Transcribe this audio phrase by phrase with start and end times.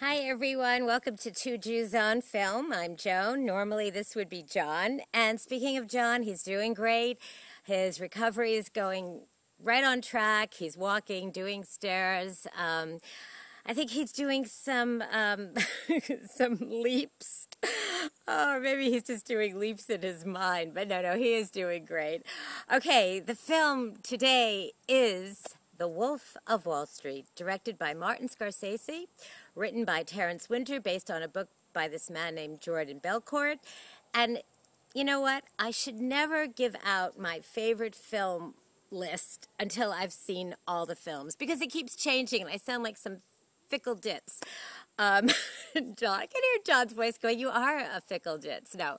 [0.00, 0.86] Hi, everyone.
[0.86, 2.72] Welcome to Two Jews on Film.
[2.72, 3.44] I'm Joan.
[3.44, 5.00] Normally, this would be John.
[5.12, 7.18] And speaking of John, he's doing great.
[7.64, 9.22] His recovery is going
[9.60, 10.54] right on track.
[10.54, 12.46] He's walking, doing stairs.
[12.56, 13.00] Um,
[13.66, 15.54] I think he's doing some um,
[16.32, 17.48] some leaps.
[18.28, 20.74] Or maybe he's just doing leaps in his mind.
[20.74, 22.22] But no, no, he is doing great.
[22.72, 25.42] Okay, the film today is
[25.78, 29.06] The Wolf of Wall Street, directed by Martin Scorsese
[29.54, 33.58] written by Terrence Winter, based on a book by this man named Jordan Belfort.
[34.12, 34.42] And
[34.92, 35.44] you know what?
[35.58, 38.54] I should never give out my favorite film
[38.90, 42.96] list until I've seen all the films because it keeps changing and I sound like
[42.96, 43.18] some
[43.68, 44.40] fickle ditz.
[44.98, 45.28] Um,
[45.96, 48.74] John, I can hear John's voice going, You are a fickle ditz.
[48.74, 48.98] No.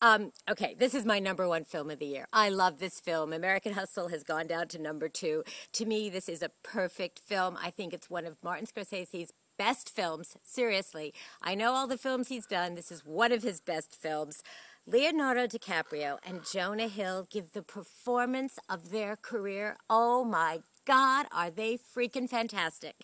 [0.00, 2.26] Um, okay, this is my number one film of the year.
[2.32, 3.32] I love this film.
[3.32, 5.42] American Hustle has gone down to number two.
[5.72, 7.58] To me, this is a perfect film.
[7.60, 10.36] I think it's one of Martin Scorsese's best films.
[10.42, 11.12] Seriously,
[11.42, 12.76] I know all the films he's done.
[12.76, 14.42] This is one of his best films.
[14.86, 19.76] Leonardo DiCaprio and Jonah Hill give the performance of their career.
[19.90, 22.94] Oh my God, are they freaking fantastic!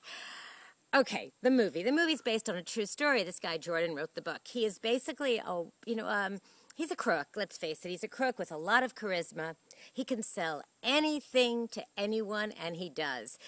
[0.97, 1.83] Okay, the movie.
[1.83, 3.23] The movie's based on a true story.
[3.23, 4.41] This guy Jordan wrote the book.
[4.49, 6.39] He is basically, a you know, um,
[6.75, 7.27] he's a crook.
[7.37, 7.91] Let's face it.
[7.91, 9.57] He's a crook with a lot of charisma.
[9.93, 13.39] He can sell anything to anyone, and he does.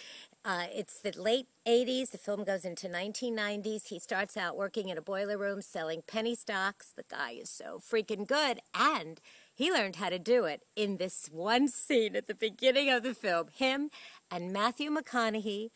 [0.44, 2.10] Uh, it's the late 80s.
[2.10, 3.86] The film goes into 1990s.
[3.86, 6.92] He starts out working in a boiler room selling penny stocks.
[6.94, 8.60] The guy is so freaking good.
[8.74, 9.22] And
[9.54, 13.14] he learned how to do it in this one scene at the beginning of the
[13.14, 13.46] film.
[13.56, 13.88] Him
[14.30, 15.70] and Matthew McConaughey.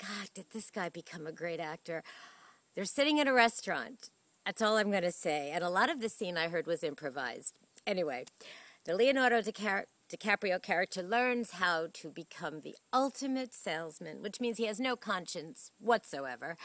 [0.00, 2.02] God, did this guy become a great actor?
[2.74, 4.10] They're sitting in a restaurant.
[4.46, 5.50] That's all I'm going to say.
[5.52, 7.54] And a lot of the scene I heard was improvised.
[7.86, 8.24] Anyway,
[8.86, 14.80] the Leonardo DiCaprio character learns how to become the ultimate salesman, which means he has
[14.80, 16.56] no conscience whatsoever.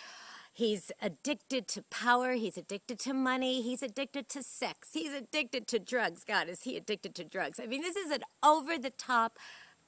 [0.54, 2.34] He's addicted to power.
[2.34, 3.62] He's addicted to money.
[3.62, 4.92] He's addicted to sex.
[4.94, 6.24] He's addicted to drugs.
[6.24, 7.60] God, is he addicted to drugs?
[7.60, 9.38] I mean, this is an over the top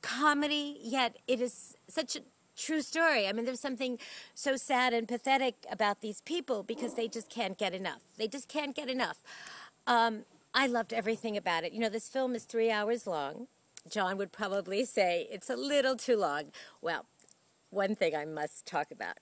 [0.02, 2.20] comedy, yet it is such a
[2.58, 3.28] true story.
[3.28, 4.00] I mean, there's something
[4.34, 8.02] so sad and pathetic about these people because they just can't get enough.
[8.18, 9.18] They just can't get enough.
[9.86, 10.24] Um,
[10.54, 11.72] I loved everything about it.
[11.72, 13.48] You know, this film is three hours long.
[13.90, 16.52] John would probably say it's a little too long.
[16.82, 17.06] Well,
[17.70, 19.18] one thing I must talk about.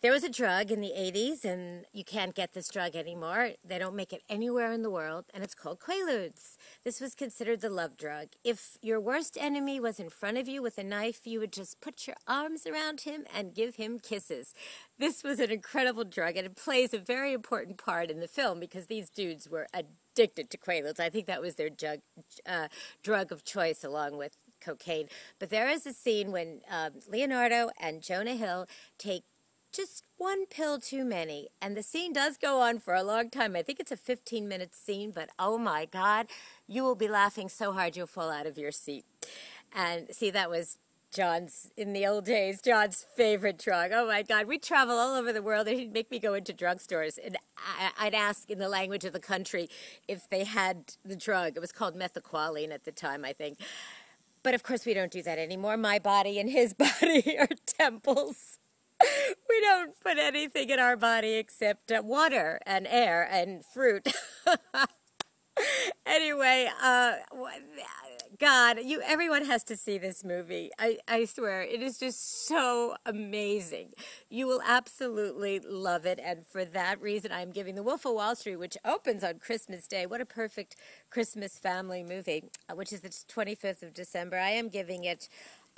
[0.00, 3.54] There was a drug in the 80s, and you can't get this drug anymore.
[3.64, 6.56] They don't make it anywhere in the world, and it's called Quaaludes.
[6.84, 8.28] This was considered the love drug.
[8.44, 11.80] If your worst enemy was in front of you with a knife, you would just
[11.80, 14.54] put your arms around him and give him kisses.
[15.00, 18.60] This was an incredible drug, and it plays a very important part in the film
[18.60, 21.00] because these dudes were addicted to Quaaludes.
[21.00, 21.98] I think that was their drug,
[22.46, 22.68] uh,
[23.02, 25.08] drug of choice, along with cocaine.
[25.40, 29.24] But there is a scene when um, Leonardo and Jonah Hill take
[29.72, 31.48] just one pill too many.
[31.60, 33.56] And the scene does go on for a long time.
[33.56, 36.26] I think it's a 15 minute scene, but oh my God,
[36.66, 39.04] you will be laughing so hard you'll fall out of your seat.
[39.74, 40.78] And see, that was
[41.12, 43.92] John's, in the old days, John's favorite drug.
[43.94, 45.68] Oh my God, we travel all over the world.
[45.68, 47.36] And he'd make me go into drugstores and
[47.98, 49.68] I'd ask in the language of the country
[50.06, 51.56] if they had the drug.
[51.56, 53.58] It was called methaqualone at the time, I think.
[54.42, 55.76] But of course, we don't do that anymore.
[55.76, 58.58] My body and his body are temples
[59.48, 64.06] we don't put anything in our body except uh, water and air and fruit.
[66.06, 67.14] anyway, uh,
[68.38, 70.70] God, you everyone has to see this movie.
[70.78, 73.94] I, I swear, it is just so amazing.
[74.30, 78.36] You will absolutely love it, and for that reason, I'm giving The Wolf of Wall
[78.36, 80.06] Street, which opens on Christmas Day.
[80.06, 80.76] What a perfect
[81.10, 84.38] Christmas family movie, uh, which is the 25th of December.
[84.38, 85.28] I am giving it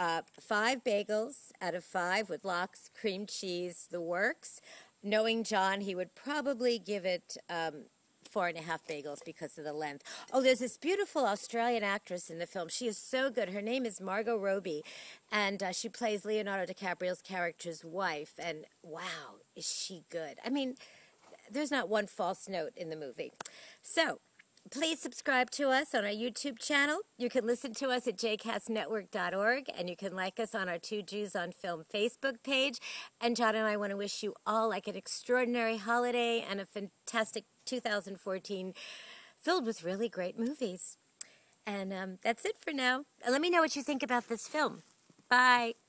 [0.01, 4.63] uh, five bagels out of five with lox, cream cheese, the works.
[5.03, 7.85] Knowing John, he would probably give it um,
[8.31, 10.05] four and a half bagels because of the length.
[10.33, 12.69] Oh, there's this beautiful Australian actress in the film.
[12.69, 13.51] She is so good.
[13.51, 14.83] Her name is Margot Robbie,
[15.31, 18.33] and uh, she plays Leonardo DiCaprio's character's wife.
[18.39, 20.39] And wow, is she good?
[20.43, 20.77] I mean,
[21.51, 23.33] there's not one false note in the movie.
[23.83, 24.21] So,
[24.69, 27.01] Please subscribe to us on our YouTube channel.
[27.19, 31.03] You can listen to us at jcastnetwork.org, and you can like us on our Two
[31.03, 32.79] Jews on Film Facebook page.
[33.21, 36.67] And John and I want to wish you all like an extraordinary holiday and a
[36.67, 38.75] fantastic 2014
[39.41, 40.99] filled with really great movies.
[41.67, 43.05] And um, that's it for now.
[43.29, 44.83] Let me know what you think about this film.
[45.29, 45.80] Bye.